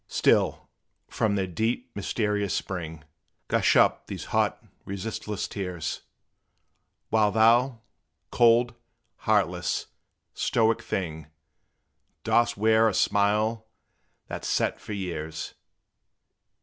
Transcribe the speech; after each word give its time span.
Still, 0.07 0.67
from 1.07 1.35
their 1.35 1.45
deep, 1.45 1.95
mysterious 1.95 2.55
spring 2.55 3.03
Gush 3.49 3.75
up 3.75 4.07
these 4.07 4.25
hot, 4.33 4.59
resistless 4.83 5.47
tears; 5.47 6.01
Whilst 7.11 7.35
thou, 7.35 7.81
cold, 8.31 8.73
heartless, 9.29 9.85
stoic 10.33 10.81
thing, 10.81 11.27
Dost 12.23 12.57
wear 12.57 12.89
a 12.89 12.95
smile 12.95 13.67
that 14.25 14.43
's 14.43 14.47
set 14.47 14.79
for 14.81 14.93
years. 14.93 15.53